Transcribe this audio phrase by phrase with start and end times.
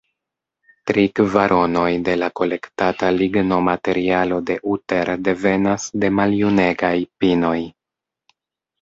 [0.91, 7.59] Tri kvaronoj de la kolektata lignomaterialo de Utter devenas de maljunegaj pinoj.